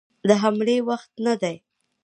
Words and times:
د 0.27 0.29
حملې 0.41 0.77
وخت 0.89 1.11
نه 1.25 1.33
دی. 1.41 1.55